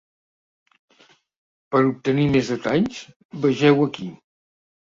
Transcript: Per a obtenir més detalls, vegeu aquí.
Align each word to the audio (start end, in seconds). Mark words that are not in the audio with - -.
Per 1.75 1.83
a 1.85 1.91
obtenir 1.91 2.27
més 2.37 2.51
detalls, 2.55 3.05
vegeu 3.47 3.87
aquí. 3.87 4.13